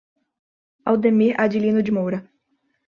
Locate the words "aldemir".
0.93-1.39